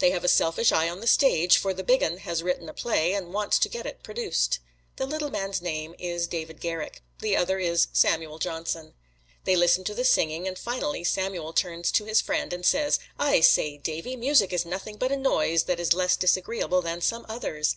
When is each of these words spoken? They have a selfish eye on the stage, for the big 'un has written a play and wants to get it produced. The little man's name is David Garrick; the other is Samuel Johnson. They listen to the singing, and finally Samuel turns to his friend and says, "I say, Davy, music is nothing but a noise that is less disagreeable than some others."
They 0.00 0.10
have 0.10 0.22
a 0.22 0.28
selfish 0.28 0.70
eye 0.70 0.86
on 0.90 1.00
the 1.00 1.06
stage, 1.06 1.56
for 1.56 1.72
the 1.72 1.82
big 1.82 2.02
'un 2.02 2.18
has 2.18 2.42
written 2.42 2.68
a 2.68 2.74
play 2.74 3.14
and 3.14 3.32
wants 3.32 3.58
to 3.60 3.70
get 3.70 3.86
it 3.86 4.02
produced. 4.02 4.58
The 4.96 5.06
little 5.06 5.30
man's 5.30 5.62
name 5.62 5.94
is 5.98 6.26
David 6.26 6.60
Garrick; 6.60 7.00
the 7.20 7.36
other 7.38 7.58
is 7.58 7.88
Samuel 7.94 8.38
Johnson. 8.38 8.92
They 9.44 9.56
listen 9.56 9.82
to 9.84 9.94
the 9.94 10.04
singing, 10.04 10.46
and 10.46 10.58
finally 10.58 11.04
Samuel 11.04 11.54
turns 11.54 11.90
to 11.92 12.04
his 12.04 12.20
friend 12.20 12.52
and 12.52 12.66
says, 12.66 12.98
"I 13.18 13.40
say, 13.40 13.78
Davy, 13.78 14.14
music 14.14 14.52
is 14.52 14.66
nothing 14.66 14.96
but 14.98 15.10
a 15.10 15.16
noise 15.16 15.62
that 15.62 15.80
is 15.80 15.94
less 15.94 16.18
disagreeable 16.18 16.82
than 16.82 17.00
some 17.00 17.24
others." 17.26 17.76